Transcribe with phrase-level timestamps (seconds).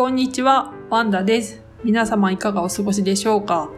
[0.00, 1.62] こんにちは、ワンダです。
[1.84, 3.68] 皆様いかがお過ごしでしょうか？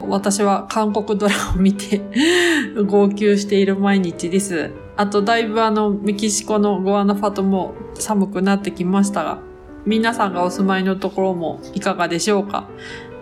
[0.00, 2.00] 私は韓国ドラマを見て
[2.88, 4.70] 号泣している毎日です。
[4.96, 9.40] あと、だいぶあの、メキシコのゴアナファトも寒くなってきましたが、
[9.84, 12.66] 皆さんがお住まいのところもいかがでしょうか？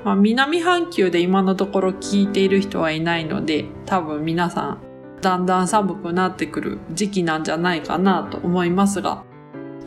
[0.05, 4.79] まあ、南半球で今のところ聞いている人はいないので、多分皆さん、
[5.21, 9.25] だんだん寒くなってくる時期なんじゃないかなと思いますが、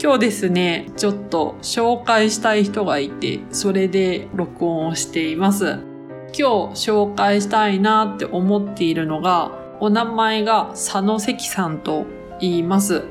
[0.02, 5.80] 今日ですね、ちょっと紹介したい人がいて、それで録音をしています。
[6.31, 12.05] 今日紹介したいなって思っているのが、お名前が佐野関さんと
[12.40, 13.04] 言います。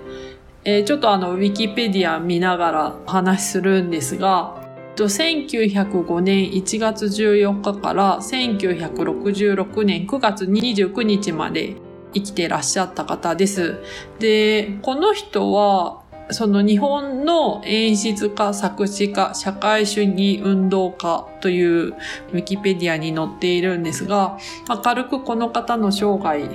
[0.64, 4.56] えーちょっとあの、ウィキペディア見ながらお話しするんですが、
[4.96, 11.76] 1905年1月14日から1966年9月29日まで
[12.14, 13.76] 生きてらっしゃった方です。
[14.18, 26.48] で、この人は、その日本の演出家、作詞家、社会主義運動家というウィキペディアに載っているんですが、まあ、軽くこの方の生涯、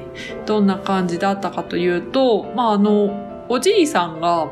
[0.45, 4.47] どんな感じだったかというと、まあ、あの、おじいさんが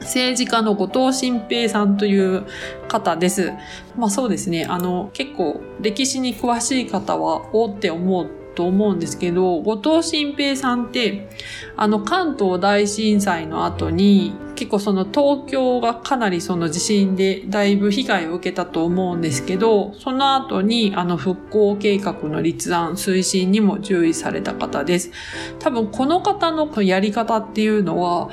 [0.00, 2.44] 政治家の後藤新平さんという
[2.88, 3.52] 方です。
[3.96, 4.66] まあそうですね。
[4.68, 11.28] あの、結構歴史に詳しい方は、おって思うと思うんですけど、後藤新平さんって、
[11.76, 25.10] あの、関東大震災の後に、結構その東京がかなりその地震でだいぶ被害を受けたと思うんですけど、その後にあの復興計画の立案、推進にも従事された方です。
[25.58, 28.30] 多分この方のやり方っていうのは、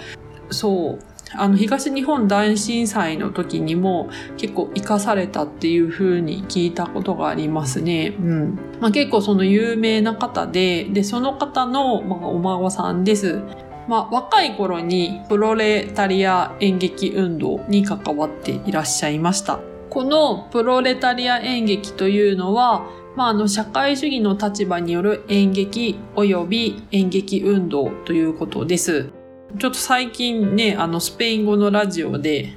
[0.52, 8.16] そう、あの、東日本大震災の時にも結構活かされたっていう風に聞いたことがありますね。
[8.20, 8.60] うん。
[8.80, 13.42] まあ、結構その有名な方で、で、その方の、まあ、お孫さんです。
[13.88, 19.60] まあ、若い頃にプロレタリア演劇運動に関わっていらっしゃいました。
[19.90, 29.21] このプロレタリア演劇というのは、まあ、あの、社会主義の立場による演劇及び演劇運動ということです。
[29.60, 32.54] ちょっと最近ね、あの、スペイン語のラジオで、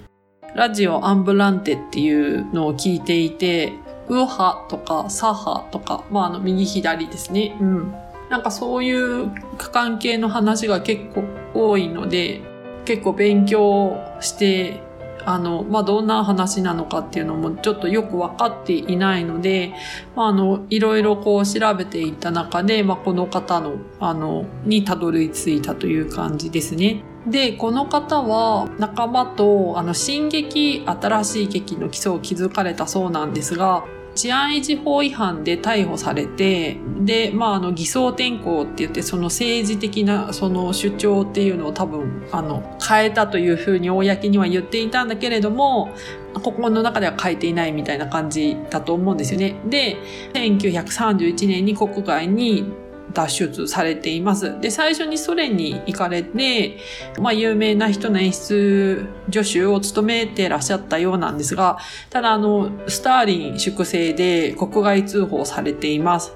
[0.55, 3.72] ラジオアンブランテっていうのを聞いていて、
[4.09, 7.56] ウハとかサハとか、まあ、あの、右左ですね。
[7.60, 7.94] うん。
[8.31, 11.25] なんかそういう関係の話が結構
[11.55, 12.43] 多いので、
[12.84, 14.81] 結構勉強して、
[15.26, 19.74] あの、まあ、どんな話なのかっていうのもちょっとよくわかっていないので、
[20.16, 27.02] まあ、あの、いろいろこう調べていった中で、まあ、この方の、あの、にたどり着いたという感じですね。
[27.26, 33.84] で、この方は仲間と、あの、進撃、新しい劇の基礎を築かれたそうなんですが、
[34.14, 45.91] 治安維持法違反で逮捕されて、で、まあ、あの、偽装転校って言って、その政治的な、その主張っていうのを多分、あの、変えたというふうに公には言っていたんだけれども、
[46.34, 49.56] ここの中では変えていないみたいな感じだと思うんですよね。
[49.66, 49.97] で、
[50.34, 52.64] 1931年に国外に
[53.12, 54.60] 脱出されています。
[54.60, 56.78] で、最初にソ連に行かれて、
[57.20, 61.78] まあ、有名な人の演出助手を務めてらっしゃったようなんですが、
[62.10, 66.34] ただ、あの、スターリン粛清で国外通報されています。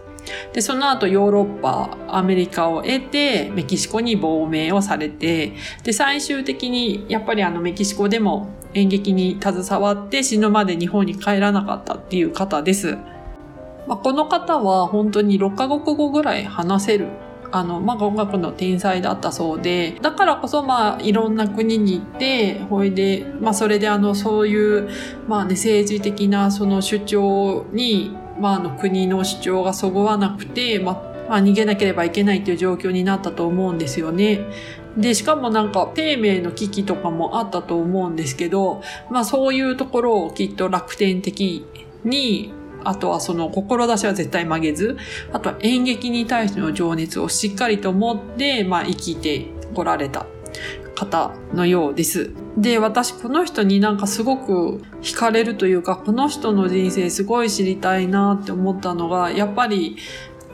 [0.53, 5.53] で、その後ヨーロッパ、アメリカを得て、メキシコに亡命をされて、
[5.85, 12.97] で、最終的にやっぱりあのメキシコでも演劇に携わって死ぬまで日本に帰らなかったっていう方です。
[13.89, 17.09] まあ、この方は本当に6カ国語ぐらい話せる。
[17.51, 24.91] あの、まあ、音楽の天才だったそうで、だからこそ、まあ、いろんな国に行って、ほいで、まあ、それであの、そういう、
[25.27, 34.41] まあね、政治的なその主張に、まあ、あの、国の主張がそぐわなくて、まあ、まあ、逃げなければいけないという状況になったと思うんですよね。
[34.97, 41.65] で、しかもなんか、生命の危機とかもあったと思うんですけど、まあ、そういうところをきっと楽天的
[42.05, 42.53] に、
[42.85, 44.97] あとはその志は絶対曲げず、
[45.33, 50.27] あとは演劇に対しての情熱をしっかりと持って、まあ生きてこられた
[50.95, 52.33] 方のようです。
[52.57, 59.97] で、私この人になんかすごく惹かれるというか、この人の人生すごい知りたいなって思ったのが、やっぱり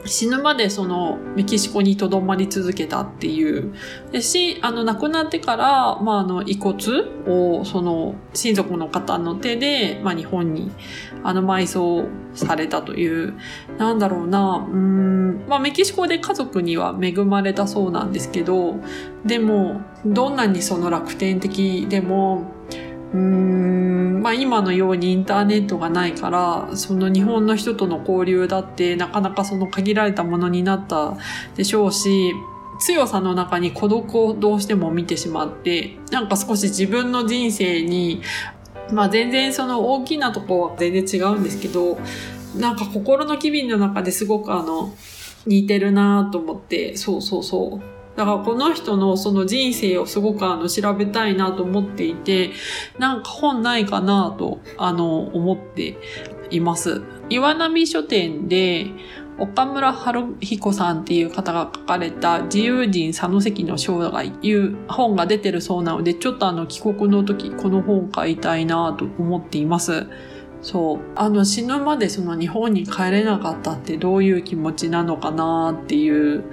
[0.05, 3.73] 死ぬまでそのメキシコに留まり続けたっていう。
[4.11, 6.75] でし、あの亡くなってから、まああの遺骨
[7.27, 10.71] をその親族の方の手で、まあ日本に
[11.23, 13.33] あの埋葬されたという、
[13.77, 18.75] なんだろうな、うーん、まあメキシコで家族には恵まれたそうなんですけど、
[19.25, 22.54] でも、どんなにその楽天的でも、
[23.13, 31.15] うーん、まあ今のようにインターネットがないから、その日本の人との交流だってなかなかその限られたものになった
[31.55, 32.33] でしょうし、
[32.79, 38.21] 強さの中に孤独をどうしても見てしまって、なんか少し自分の人生に
[38.91, 41.97] まあ全然その大きなとこは全然違うんですけど、
[42.57, 44.93] なんか心の機微の中ですごくあの、
[45.45, 47.94] 似てるなと思って、そうそうそう。
[48.15, 52.51] だからこの人のその人生をすごくあの調べたいなと思っていて、
[52.97, 55.97] なんか本ないかなとあの思って
[56.49, 57.01] います。
[57.29, 58.87] 岩波書店で
[59.37, 70.07] 岡村春彦さんっていう方が書かれた自由人佐野関の生涯いう本が出てるそうなので、ちょっとあの帰国の時この本買いたいなと思っています。
[70.65, 70.99] そう。
[71.15, 76.43] あの死ぬまでその日本に帰れなかったってどういう気持ちなのかなっていう。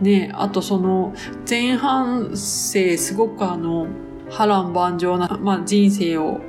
[0.00, 1.12] ね、あとその
[1.48, 3.88] 前半生すごくあの
[4.30, 6.40] 波乱万丈な、まあ、人生を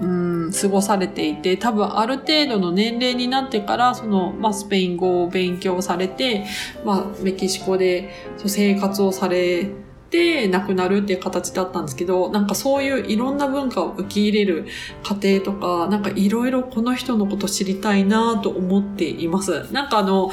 [0.00, 0.06] う
[0.48, 6.46] ん、過ごされていて、多分ある程度の年齢になってから、その、まあ、スペイン語を勉強されて、
[6.84, 8.10] まあ、メキシコで
[8.44, 9.70] 生活をされ
[10.14, 14.66] て、亡くなるっていう形だったんですけど、なんかそういういろんな文化を受け入れる
[15.02, 19.72] 過程とか、なんかいろいろこの人のこと知りたいなと思っています。
[19.72, 20.30] なんかあの、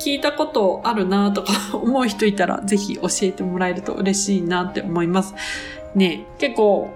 [0.00, 5.34] 聞いたことあるなとか 思う人いたら、ぜひ教えてもらえると嬉しいなって思います。
[5.94, 6.90] ね、結構、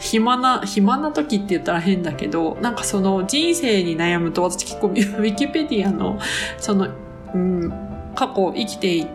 [0.00, 6.18] 暇な、暇な時って言ったら変だけど、なんかその人生に悩むと私結構 ウィキペディアの
[6.58, 6.88] その、
[7.34, 7.72] うん、
[8.14, 9.06] 過去生きてい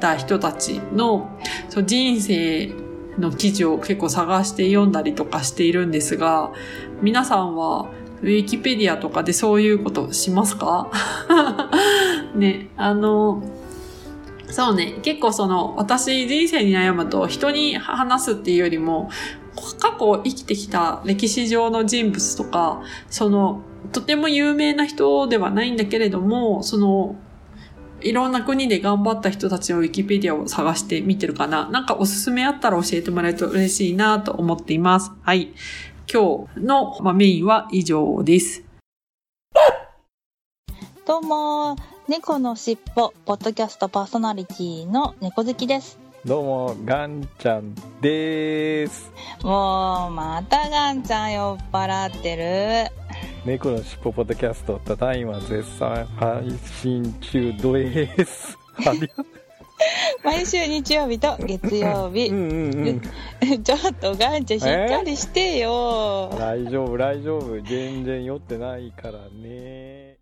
[0.00, 1.38] った人たちの
[1.68, 2.72] その人生
[3.18, 6.52] の記事を結構探して読んだりとかしているんですが、
[7.02, 7.90] 皆さんは
[8.22, 10.90] ウィキペディアとかでそういうことしますか？
[12.34, 13.42] ね、あの、
[14.48, 19.10] そうね、結構その、私人生に悩むと人に話すっていうよりも、
[19.78, 22.80] 過去生きてきた歴史上の人物とか、
[23.10, 23.62] その、
[23.92, 27.16] とても有名な人ではないんだけれども、その、
[28.02, 31.68] いろんな国で頑張った人たちのウィキペディアを探してみてるかな。
[31.68, 35.12] なんかおすすめあったら教えてもらえると嬉しいなと思っています。
[35.22, 35.52] はい。
[36.12, 38.64] 今日の、まメインは以上です。
[41.06, 41.76] どうも、
[42.08, 45.98] 猫のしっぽ、ポッドキャストパーソナリティの猫好きです。
[46.24, 49.10] どうも、ガンちゃんです。
[49.42, 52.99] もう、またガンちゃん酔っ払ってる。
[53.44, 56.44] 猫のしっぽポッドキャスト、ただいま絶賛配
[56.82, 58.58] 信中です。
[60.22, 62.26] 毎週日曜日と月曜日。
[62.26, 63.00] うんうん
[63.42, 66.30] うん、ちょっとガンちゃんしっかりしてよ。
[66.38, 67.58] 大丈夫、大丈夫。
[67.62, 70.18] 全然酔ってないからね。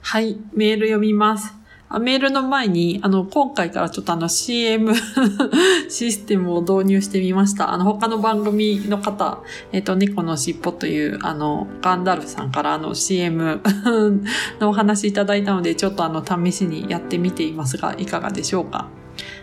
[0.00, 1.61] はい、メール読みます。
[1.94, 4.94] あメールの前に、あの、今回からちょっとあの CM
[5.90, 7.72] システムを導入してみました。
[7.72, 9.42] あの、他の番組の方、
[9.72, 13.60] えっ、と、猫のしっぽという、あの、ガンダルフさんからあの CM
[14.58, 18.88] のお話いただいたので、ちょっとあの、試しにやってみていますが、いかがでしょうか？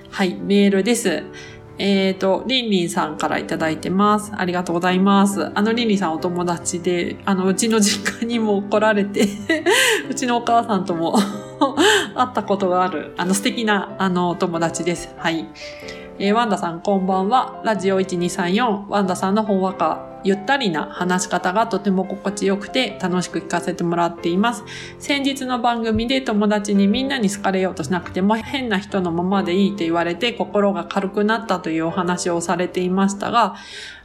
[0.10, 1.24] はい、メールです。
[1.78, 4.32] えっ、ー、と、リンリンさんからいただいてます。
[4.36, 5.52] ありがとうございます。
[5.54, 9.28] あの、リンリンさんお友達で、あの、うちの実家にも来られて
[10.10, 11.16] うちのお母さんとも
[12.16, 15.14] 会ったことがある、あの、素敵な、あの、友達です。
[15.18, 15.48] はい。
[16.22, 17.62] えー、ワンダさんこんばんは。
[17.64, 24.66] ラジオ1234、ワンダさんの本話家、ゆったりな話し方がとても心地よくて楽しく聞かせてもらっています。
[25.00, 33.56] 先日の番組で友達にみんなに好かれようとしなくても変な人のままでいいと言われて心が軽くなったというお話をされていましたが、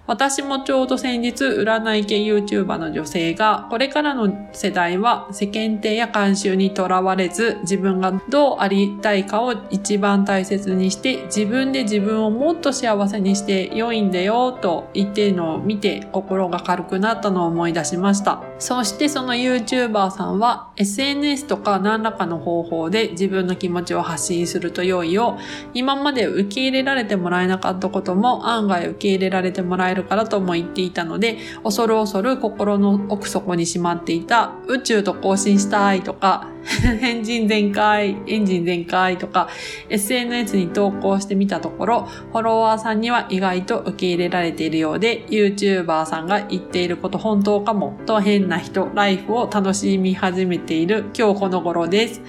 [0.06, 18.42] 私もちょうど先日、占い系 YouTuber の女性が、これからの世代は世間体や慣習にとらわれず、自分がどうありたいかを一番大切にして、自分で自分をもっと幸せにして良いんだよと言っているのを見て、心が軽くなったのを思い出しました。
[18.58, 25.38] そしてその YouTuber さんは、SNS とか何らかの方法で自分の気持ちを発信すると良いよ。
[25.72, 36.48] 今まで受け入れられてもらえなかったことも案外受け入れられてもらええるからとも言っていたので、恐る恐る心の奥底にしまっていた宇宙と交信したいとか、
[37.00, 39.48] 変人全開、エンジン全開とか、
[39.88, 52.22] SNS に投稿してみたところ、フォロワーさんには意外と受け入れられているようで、YouTuber さんが言っていること本当かも、と変な人、ライフを楽しみ始めている今日この頃です。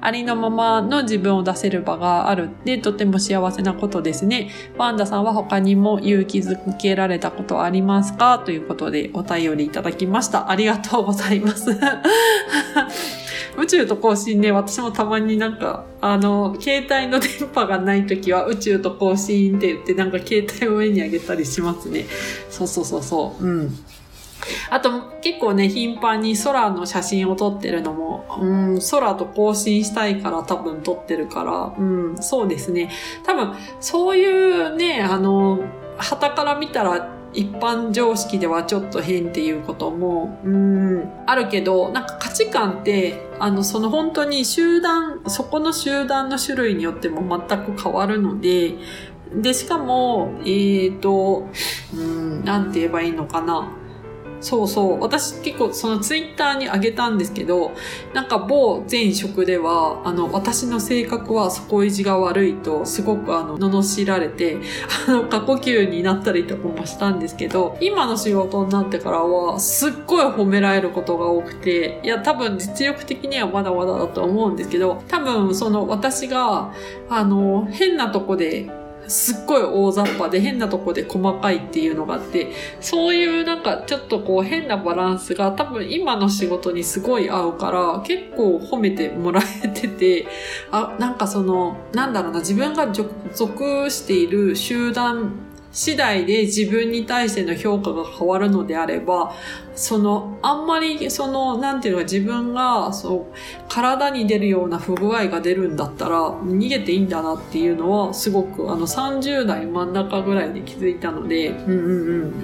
[0.00, 4.50] ありのままの自分を出せる場があるってとても幸せなことですね。
[4.76, 8.38] ワンダさんは他にも勇気づけられたことありますか？
[8.38, 10.50] ということでお便りいただきました。
[10.50, 11.70] ありがとうございます。
[13.58, 22.04] 宇宙と交信ね、私もたまになんか、あの、携帯の電波がない時は宇宙と交信って言ってなんか携帯を上に上げたりしますね。
[22.50, 23.44] そうそうそうそう。
[23.44, 23.78] うん。
[24.70, 32.90] あと結構ね、頻繁に空の写真を撮ってるのも、うん、空と交信したいから多分撮ってるから、うん、そうですね。
[33.24, 35.60] 多分、そういうね、あの、
[35.98, 48.74] 旗から見たら一般常識ではちょっと変っていうことも、うん、あるけど、なんか価値観って、あの、その本当に集団、そこの集団の種類によっても全く変わるので、
[49.34, 51.48] で、しかも、えっ、ー、と、
[51.94, 53.70] うん、なんて言えばいいのかな。
[54.40, 55.00] そうそう。
[55.00, 57.72] 私結構そのツイッターにあげたんですけど、
[58.12, 64.58] なんか某前職では、あの、私の性格は底意地が悪いと、すごくあの、罵られて、
[65.08, 76.72] あの、過呼吸になったりとかもしたんですけど、今の仕事になってからは、すっごい褒められることが多くて、いや、多分実力的にはまだまだだと思うんですけど、多分その私が、
[77.08, 78.70] あの、変なとこで
[79.08, 90.26] すっごい大雑把で変なとこで細かいっていうのがあって、そういうなんかちょっとこう変なバランスが多分今の仕事にすごい合うから、結構褒めてもらえてて、
[90.70, 95.45] あ、なんかその、なんだろうな、自分が属している集団
[95.76, 99.34] 次第で自分に対しての評価が変わるのであれば、
[99.74, 103.34] その、あんまり、その、なんていうのか、自分が、そう、
[103.68, 111.78] 体に出るような不具合が出るんだったら、逃げていいんだなっていうのは、すごく、あの、30代真ん中ぐらいで気づいたので、うん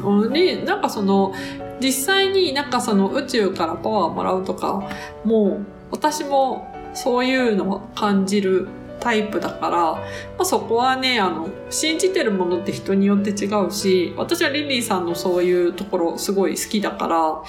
[0.02, 0.32] うんうん。
[0.34, 1.32] で、なんかその、
[1.80, 4.90] 実際になんかその宇宙からパワーもらうとか、
[5.24, 8.68] もう、私もそういうのを感じる
[9.02, 10.00] タイプだから、ま
[10.38, 17.42] あ、そこはね、あの、信じてるものって人によって違うし、私はリリーさんのそういうところすごい好きだから、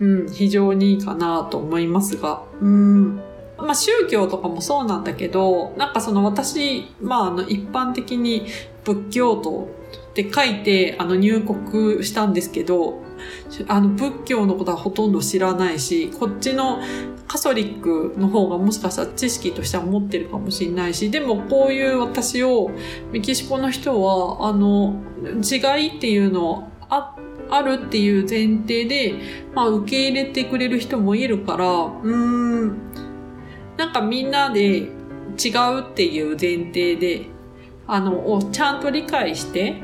[0.00, 3.16] うん、非常にいいかなと思いますが、うん。
[3.58, 8.46] まあ宗教とかもそうなんだけど、なんかその私、まああの一般的に
[8.84, 9.68] 仏教徒
[10.10, 13.02] って書いてあの入国したんですけど、
[13.66, 16.78] あの仏教のことはほとんど知らないし、こっちの
[17.28, 22.70] カソリックの方がもしかしたら知識としては持ってるかもしれないし、でもこういう私を
[23.12, 25.56] メキシコの人は、あの、違
[25.86, 27.14] いっていうのをあ
[27.50, 29.14] あるっていう前提で、
[29.54, 32.78] まあ受け入れてくれる人もいるから、うーん、
[33.76, 37.26] なんかみんなで違うっていう前提で、
[37.86, 39.82] あの、をちゃんと理解して、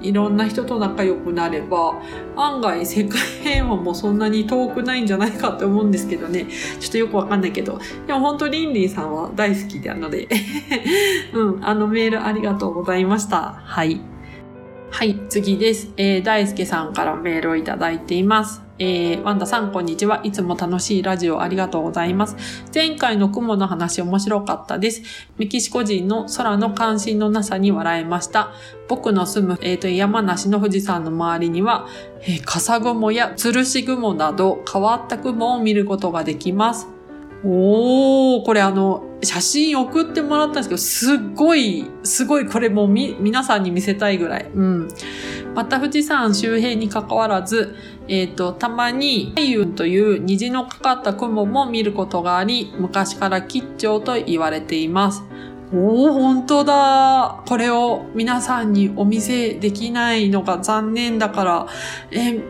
[0.00, 2.00] いろんな人と仲良くなれば、
[2.36, 6.46] 案外世界平和もそんなに遠くないんじゃないかって思うんですけどね。
[6.80, 7.78] ちょっとよくわかんないけど。
[8.06, 10.28] でも本当リンリンさんは大好きなので。
[11.34, 13.60] うん、あのメールありがとうございました。
[13.64, 14.00] はい。
[14.90, 15.92] はい、次です。
[15.96, 18.69] えー、大輔さんからメールをいただいています。
[18.82, 20.22] えー、ワンダさん、こんにちは。
[20.24, 22.64] いつも楽しいラジオありがとうございます。
[22.74, 25.02] 前回の雲の話面白かったです。
[25.36, 28.52] メキシコ人の空の関心のなさに笑えました。
[28.88, 31.88] 僕の住む、えーと、山梨の富士山の周りには、
[32.22, 36.88] えー、笠雲や吊るし雲など変わった雲を見ることができます。
[37.44, 44.50] おー、これあの、写真送ってもらったんですけど、すっごい、すごい、これもみ、皆さんに見せたいぐらい。
[44.54, 44.88] うん。
[45.54, 47.74] また富士山周辺に関わらず、
[48.08, 55.22] えっ、ー、と、たまに、太陽という虹のかかった雲も見ることがあり、昔から吉兆と言われています。
[55.72, 57.42] おー、本当だ。
[57.46, 61.66] これを皆さんにお見せできないのが残念だから、
[62.10, 62.40] え、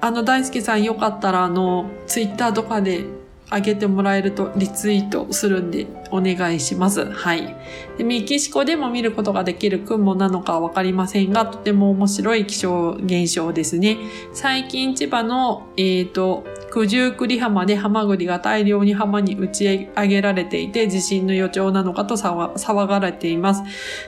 [0.00, 3.04] あの、大輔さんよかったら、あの、ツイッターとかで
[3.54, 7.10] あげてもらえるとリツイートするんでお願いします。
[7.10, 7.54] はい。
[7.98, 13.98] でメキシコでも見ることができる雲なのかわかりませんが、とても面白い気象現象ですね。
[14.32, 23.62] 最近千葉の、えっ、ー、と、九十九里浜でハマグリが大量に浜に打ち上げられていて地震の予兆なのかと騒がれています。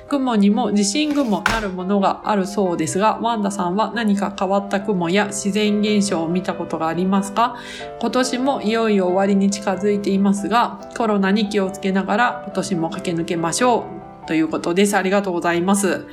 [0.08, 7.56] 雲にも地震雲なるものがあるそうですが、ワンダさんは何か変わった雲や自然現象を見たことがありますか？
[8.00, 14.26] 今年もいよいよ終わりに近づいていますが、コロナに気をつけながら今年も駆け抜けましょう。
[14.26, 14.96] ということです。
[14.96, 16.06] ありがとうございます。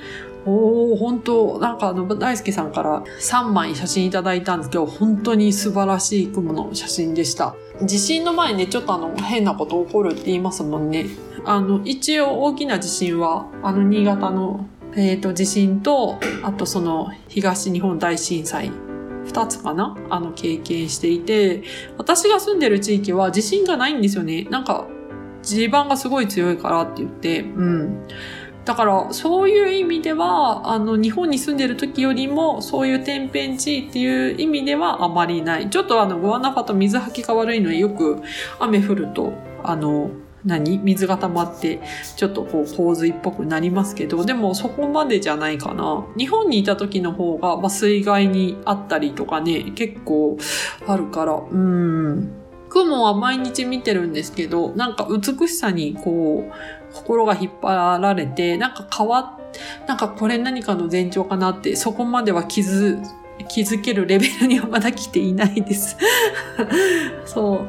[0.45, 7.55] おー、本当なんかあの、大輔さんから3枚写真いただいたんですけど、本当に素晴らしい雲の写真でした。
[7.83, 11.05] 地震の前ね、ちょっとあの、変なこと起こるって言いますもんね。
[11.45, 18.71] あの、一応大きな地震は、あの、新潟の、えっ、ー、と、地震と、あとその、東日本大震災
[19.25, 19.95] 二つかな？
[20.10, 21.63] あの、経験していて、
[21.98, 24.48] 私が住んでる地域は地震がないんですよね。
[24.50, 24.88] なんか、
[25.43, 28.07] 地盤がすごい強いからって言って、うん。
[28.65, 35.69] だから、そういう意味では、あの、日本に住んでる時よりも、そういう天変地異っていう意味ではあまりない。
[35.69, 38.21] ちょっとあの、グアナファと水はきが悪いので、よく
[38.59, 40.11] 雨降ると、あの、
[40.45, 41.81] 何水が溜まって、
[42.15, 46.05] ちょっとこう洪水っぽくなりますけど、でもそこまでじゃないかな。
[46.17, 50.37] 日本にいた時の方が、まあ、水害にあったりとかね、結構
[50.87, 52.31] あるから、うん。
[52.69, 63.01] 雲は毎日見てるんですけど、なんか美しさにこう、心が引っ張られて、なんか変わっ、なんかこれ何かの前兆かなって、そこまでは気づ、
[63.50, 65.98] 気づけるレベルにはまだ来ていないです。
[67.25, 67.65] そ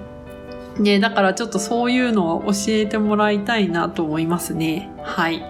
[0.78, 0.82] う。
[0.82, 4.90] ね、だからちょっとそういうのを教えてもらいたいなと思いますね。
[5.02, 5.42] はい。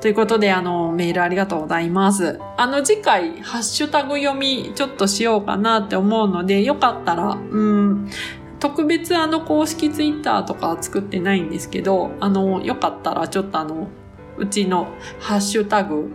[0.00, 2.38] ということで、あの、メールありがとうございます。
[2.56, 8.10] あの、次回、ハッシュタグ読み、ちょっとしようかなって思うので、よかったら、うん、
[8.60, 13.88] 特別あの、公式ツイッターとか作ってないんですけど、あの、よかったら、ちょっとあの、
[14.36, 14.88] うちの
[15.20, 16.10] ハッシュタグ、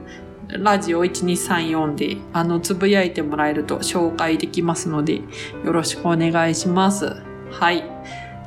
[0.50, 5.22] ラジオ1234で、あの、つぶやいてもらえると紹介できますので、
[5.64, 7.16] よろしくお願いします。
[7.52, 7.84] はい。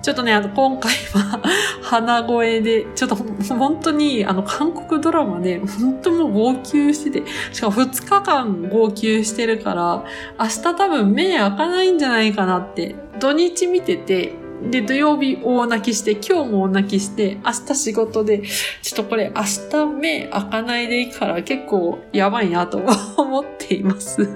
[0.06, 1.40] ちょっとね、あの、今回は
[1.82, 10.04] 鼻声で、ちょっと本当に、あの、韓国ドラマで、本当もう号泣してて、しかも2日間号泣してるから、
[10.38, 18.42] 明日多分目開かないんじゃないかなって、土日見てて、で、土曜日大泣きして、今日も大泣きして、明日仕事で、
[18.82, 22.80] ちょっとこれ明日目開かないでいいから結構やばいなと
[23.16, 24.28] 思っています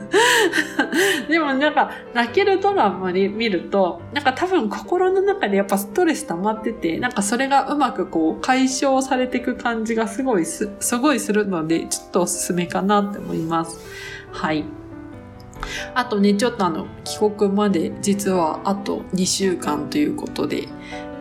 [1.28, 13.78] でもなんか泣けるドラマで見ると、なんか多分心の中でやっぱストレス溜まってて、なんかそれがうまくこう解消されていく感じがすごいす、すごいするので、ちょっとおすすめかなって思います。
[14.32, 14.64] はい。
[15.94, 20.68] あとね、ちょっとあの、帰国まで実はあと2週間ということで、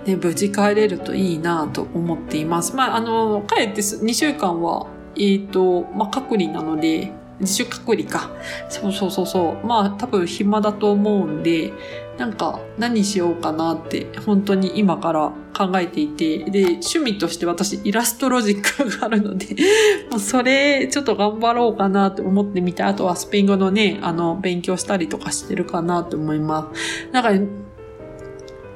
[0.05, 2.75] ね、無事帰れるといいなと思っています。
[2.75, 8.29] まあ、あの、帰って2週間は、えっ、ー、と、まあ、隔離なので、自主隔離か。
[8.69, 9.65] そうそうそうそう。
[9.65, 11.73] まあ多分暇だと思うんで、
[12.19, 19.55] なんか何しようかなって本当に今から考えていて、で、趣味として私イラストロジックがあるので
[20.11, 27.07] もうそれちょっと頑張ろうかなって思ってみて、あとはスペイン語のね、あの、勉強したりとかしてるかなと思います。
[27.13, 27.31] なんか、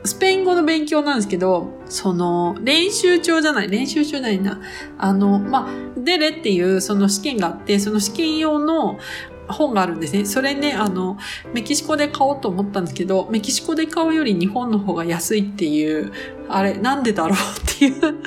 [0.06, 4.62] スペイン語の勉強なんですけど、その、練習帳じゃない、練習帳じゃないな。
[4.98, 9.00] あの、まあ、デレっていうその試験があって、その試験用の
[9.48, 10.26] 本があるんですね。
[10.26, 11.18] それね、あの、
[11.54, 16.12] メキシコで買おうと思ったんですけど、メキシコで買うより日本の方が安いっていう、
[16.50, 18.22] あれ、なんでだろうっていう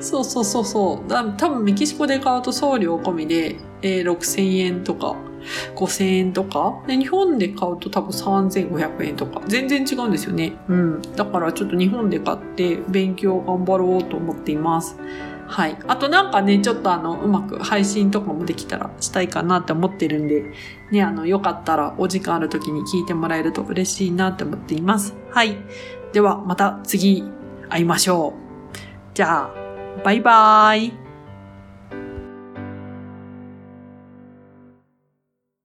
[0.00, 1.36] そうそうそうそう。
[1.36, 5.16] 多分メキシコで買うと送料込みで、えー、6000円とか
[5.74, 10.52] 5000円とかで日本で買うと多分3500円とか全然違うんですよね。
[10.68, 11.02] うん。
[11.16, 14.96] だからちょっと日本で買って勉強頑張ろうと思っています。
[15.48, 15.78] はい。
[15.86, 20.52] あとなんかね、ちょっとあの、うまく配信とかもできたらしたいかなって思ってるんで、
[20.92, 25.16] ね、あの、よかったらお時間ある時に聞いてもらえると嬉しいなって思っています。
[25.30, 25.56] はい。
[26.12, 27.24] では、また次
[27.70, 28.76] 会いましょう。
[29.14, 29.50] じゃあ、
[30.04, 31.07] バイバーイ。